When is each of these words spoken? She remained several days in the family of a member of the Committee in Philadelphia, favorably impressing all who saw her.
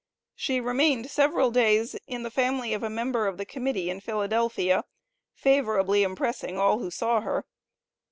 She 0.33 0.59
remained 0.59 1.11
several 1.11 1.51
days 1.51 1.95
in 2.07 2.23
the 2.23 2.31
family 2.31 2.73
of 2.73 2.81
a 2.81 2.89
member 2.89 3.27
of 3.27 3.37
the 3.37 3.45
Committee 3.45 3.87
in 3.91 3.99
Philadelphia, 3.99 4.83
favorably 5.35 6.01
impressing 6.01 6.57
all 6.57 6.79
who 6.79 6.89
saw 6.89 7.21
her. 7.21 7.45